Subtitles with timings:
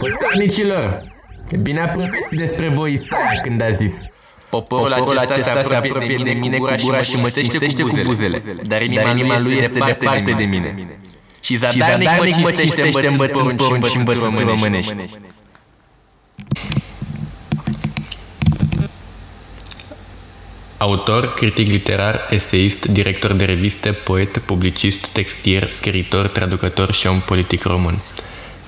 [0.00, 1.02] Fățarnicilor,
[1.62, 4.06] bine a profesit despre voi Isaia când a zis
[4.50, 8.42] Poporul, Poporul acesta, acesta se apropie de mine cu gura și mă citește cu buzele,
[8.66, 10.96] dar inima, lui este departe, departe de mine.
[11.40, 14.94] Și zadarnic mă citește învățând porunci și învățând românești.
[20.76, 27.62] Autor, critic literar, eseist, director de reviste, poet, publicist, textier, scriitor, traducător și om politic
[27.62, 27.98] român.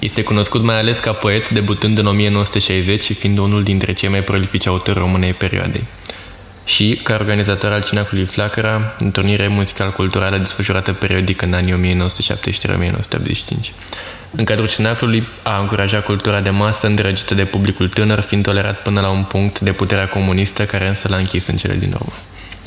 [0.02, 4.23] Este cunoscut mai ales ca poet, debutând în 1960 și fiind unul dintre cei mai
[4.23, 5.84] prolifici autori române ai perioadei.
[6.65, 13.73] Și ca organizator al Cinacului Flacăra, întâlnire muzical-culturală desfășurată periodic în anii 1973-1985.
[14.30, 19.00] În cadrul Cinaclului a încurajat cultura de masă îndrăgită de publicul tânăr, fiind tolerat până
[19.00, 22.12] la un punct de puterea comunistă care însă l-a închis în cele din urmă.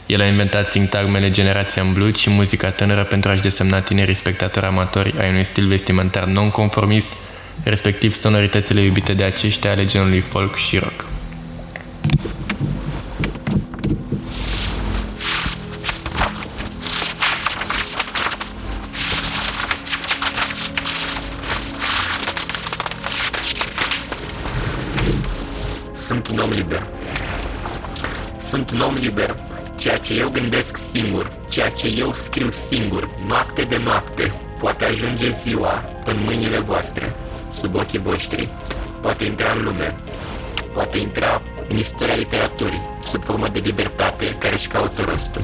[0.08, 4.66] El a inventat sintagmele Generația în Blut și muzica tânără pentru a-și desemna tinerii spectatori
[4.66, 7.08] amatori ai unui stil vestimentar non-conformist,
[7.64, 11.06] respectiv sonoritățile iubite de aceștia ale genului folk și rock.
[25.94, 26.88] Sunt un om liber.
[28.42, 29.36] Sunt un om liber.
[29.86, 35.32] Ceea ce eu gândesc singur, ceea ce eu scriu singur, noapte de noapte, poate ajunge
[35.32, 37.16] ziua în mâinile voastre,
[37.52, 38.50] sub ochii voștri.
[39.02, 39.96] Poate intra în lume,
[40.74, 45.42] poate intra în istoria literaturii, sub formă de libertate care își caută rostul.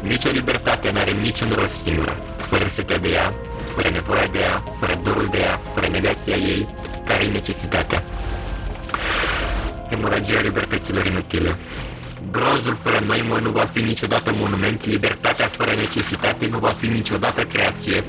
[0.00, 3.34] Nici o libertate nu are niciun rost singur, fără să te de ea,
[3.74, 6.68] fără nevoia de ea, fără dorul de ea, fără negația ei,
[7.04, 8.02] care e necesitatea
[9.90, 11.56] hemoragia libertăților inutile.
[12.30, 17.42] Bronzul fără noimă nu va fi niciodată monument, libertatea fără necesitate nu va fi niciodată
[17.42, 18.04] creație.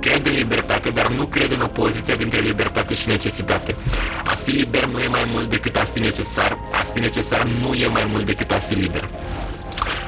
[0.00, 3.74] Cred în libertate, dar nu cred în opoziția dintre libertate și necesitate.
[4.24, 7.74] A fi liber nu e mai mult decât a fi necesar, a fi necesar nu
[7.74, 9.08] e mai mult decât a fi liber.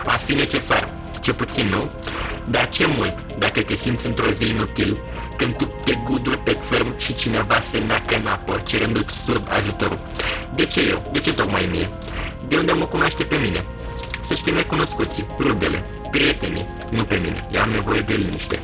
[0.04, 0.88] A fi necesar,
[1.20, 1.90] ce puțin nu,
[2.50, 4.98] dar ce mult dacă te simți într-o zi inutil,
[5.36, 9.98] când tu te guduri pe țărm și cineva se neacă în apă, cerându-ți surd ajutorul.
[10.54, 11.10] De ce eu?
[11.12, 11.90] De ce tocmai mie?
[12.48, 13.64] De unde mă cunoaște pe mine?
[14.20, 17.48] Să știe necunoscuții, rudele, prietenii, nu pe mine.
[17.52, 18.58] Eu am nevoie de liniște.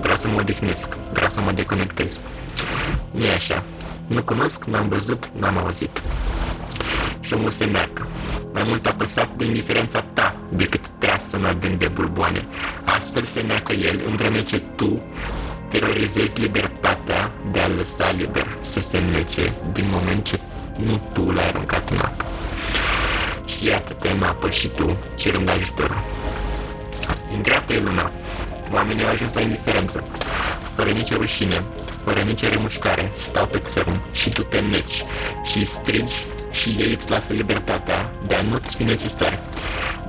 [0.00, 2.20] Vreau să mă odihnesc, vreau să mă deconectez.
[3.10, 3.62] Nu e așa.
[4.06, 6.02] Nu cunosc, n-am văzut, n-am auzit.
[7.20, 8.06] Și omul se neacă.
[8.52, 12.46] Mai mult apăsat de indiferența ta decât treasă în adânc de bulboane.
[12.84, 15.02] Astfel se neacă el, în vreme ce tu
[15.68, 20.38] terorizezi libertatea de a lăsa liber să se nece din moment ce
[20.76, 21.63] nu tu l-ai aruncat în apă.
[24.04, 26.02] Și iată-te în apă și tu, cerând ajutor.
[27.32, 28.10] Intrată e luna.
[28.72, 30.04] Oamenii au ajuns la indiferență.
[30.74, 31.64] Fără nicio rușine,
[32.04, 35.04] fără nicio remușcare, stau pe țărm și tu te neci
[35.44, 39.38] și strigi și ei îți lasă libertatea de a nu-ți fi necesar.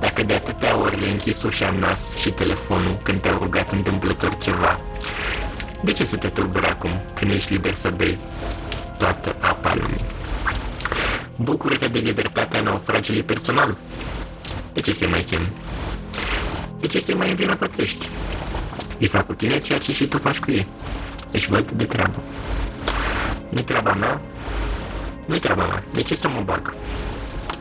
[0.00, 4.36] Dacă de atâtea ori le închis ușa în nas și telefonul când te-au rugat întâmplător
[4.36, 4.80] ceva,
[5.80, 8.18] de ce să te tulburi acum când ești liber să bei
[8.98, 9.55] toată apa lumii?
[11.36, 13.76] Bucură-te de libertatea naufragiului personal.
[14.72, 15.46] De ce se mai chem?
[16.80, 18.08] De ce se mai învinovățești?
[18.98, 20.66] Ei fac cu tine ceea ce și tu faci cu ei.
[21.30, 22.18] Își văd de treabă.
[23.48, 24.20] Nu treaba mea?
[25.26, 25.84] Nu treaba mea.
[25.92, 26.74] De ce să mă bag?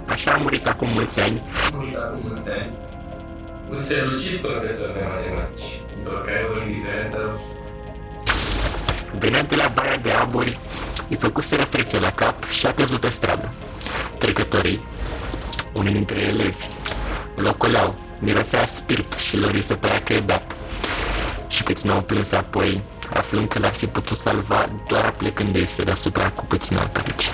[0.06, 1.42] Așa a murit acum mulți ani.
[1.72, 2.72] A murit acum mulți ani.
[3.69, 7.40] Un strălucit profesor de matematici, într-o craiovă indiferentă.
[9.19, 10.59] Venea de la Baia de Aburi,
[11.15, 13.51] îi făcuse reflexie la cap și a căzut pe stradă.
[14.17, 14.83] Trecătorii,
[15.73, 16.65] unii dintre elevi,
[17.35, 20.55] îl ocoleau, mirosea spirit și lor îi se părea că e dat.
[21.47, 22.81] Și câți n-au plâns apoi,
[23.13, 27.29] aflând că l-ar fi putut salva doar plecându-i deasupra cu puțin apă rece.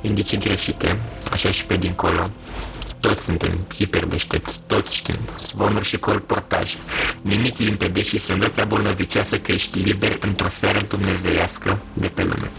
[0.00, 0.98] Indicii greșite,
[1.32, 2.30] așa și pe dincolo,
[3.00, 6.76] toți suntem hiperdeștepți, toți știm, zvonuri și colportaj.
[7.20, 12.50] Nimic limpede și senzația bolnăvicioasă că ești liber într-o seară dumnezeiască de pe lume.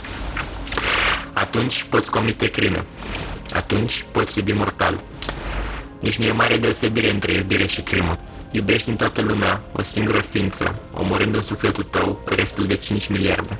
[1.34, 2.86] Atunci poți comite crime.
[3.54, 5.02] Atunci poți iubi mortal.
[6.00, 8.20] Nici nu e mare deosebire între iubire și crimă.
[8.52, 13.58] Iubești în toată lumea o singură ființă, omorând în sufletul tău restul de 5 miliarde.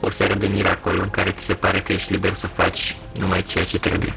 [0.00, 3.42] O seară de miracol în care ți se pare că ești liber să faci numai
[3.42, 4.14] ceea ce trebuie.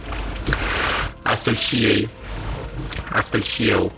[1.21, 2.10] Astfel și ei,
[3.12, 3.92] astfel și eu,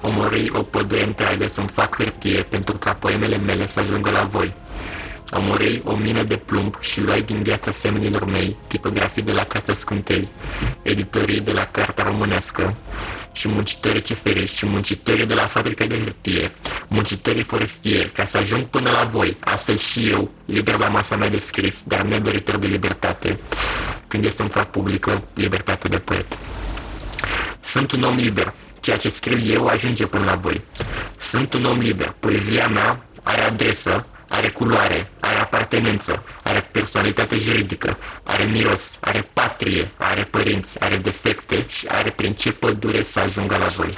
[0.00, 4.54] omorâi o pădure întreagă să-mi fac hârtie pentru ca poemele mele să ajungă la voi.
[5.30, 9.74] Amorei o mină de plumb și luai din viața semenilor mei tipografii de la Casa
[9.74, 10.28] Scântei,
[10.82, 12.74] editorii de la Carta Românească
[13.32, 16.52] și muncitorii ciferiști și muncitorii de la fabrica de hârtie,
[16.90, 21.28] muncitorii forestieri, ca să ajung până la voi, astfel și eu, liber la masa mea
[21.28, 23.38] de scris, dar nedoritor de libertate,
[24.08, 26.26] când este să-mi fac publică libertate de poet.
[27.60, 30.64] Sunt un om liber, ceea ce scriu eu ajunge până la voi.
[31.18, 37.96] Sunt un om liber, poezia mea are adresă, are culoare, are apartenență, are personalitate juridică,
[38.22, 43.56] are miros, are patrie, are părinți, are defecte și are prin ce pădure să ajungă
[43.56, 43.94] la voi.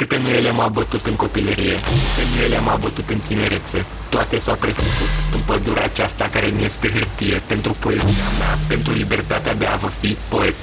[0.00, 4.38] Câte nu ele m-au bătut în copilărie, câte nu ele m-au bătut în tinerețe, toate
[4.38, 9.66] s-au prefăcut în pădurea aceasta care mi este hârtie pentru poezia mea, pentru libertatea de
[9.66, 10.54] a vă fi poet.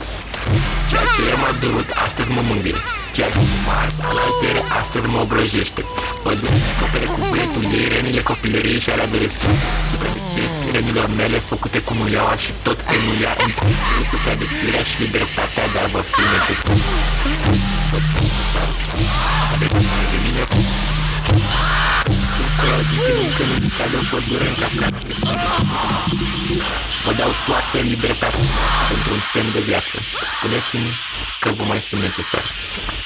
[0.89, 3.06] Ceea ce i m-a durut, astăzi mă mângâie.
[3.17, 3.73] Ceea ce mă
[4.09, 5.81] alaltere, astăzi mă obrăjește.
[6.23, 9.59] Pădurea acopere cu băietul ei rănile copilăriei și ale adolescenței.
[9.91, 13.33] Supraviețuiesc rănilor mele făcute cu nuiaua și tot că nu ia
[13.97, 16.77] în supraviețuirea și libertatea de a vă fi necesar.
[17.91, 18.31] Vă sunt
[19.53, 19.73] Aveți
[20.13, 20.43] de mine
[23.37, 24.97] Că nu cadă în pădure în capcană
[27.05, 28.39] Vă dau toată libertatea
[28.87, 29.97] pentru un semn de viață.
[30.33, 30.91] Spuneți-mi
[31.39, 32.43] că vă mai sunt necesar.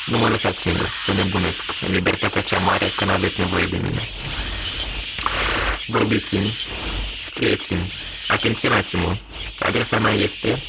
[0.05, 4.09] Nu mă lăsați singur să nebunesc în libertatea cea mare când aveți nevoie de mine.
[5.87, 6.57] Vorbiți-mi,
[7.19, 7.93] scrieți-mi,
[8.27, 9.15] atenționați-mă.
[9.59, 10.61] Adresa mea este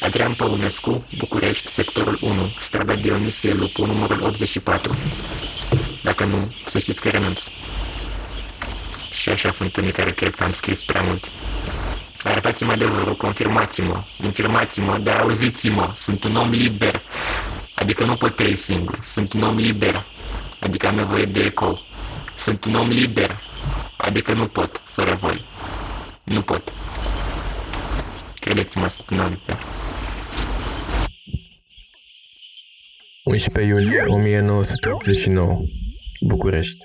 [0.00, 4.96] Adrian Păunescu, București, sectorul 1, strada Dionisie Lupu, numărul 84.
[6.08, 7.44] Dacă nu, să știți că renunț.
[9.10, 11.30] Și așa sunt unii care cred că am scris prea mult.
[12.22, 17.02] Arătați-mă adevărul, confirmați-mă, infirmați-mă, dar auziți-mă, sunt un om liber.
[17.74, 20.06] Adică nu pot trăi singur, sunt un om liber.
[20.60, 21.80] Adică am nevoie de eco.
[22.34, 23.42] Sunt un om liber.
[23.96, 25.44] Adică nu pot, fără voi.
[26.22, 26.72] Nu pot.
[28.40, 29.56] Credeți-mă, sunt un om liber.
[33.24, 35.62] 11 iulie 1989
[36.20, 36.84] București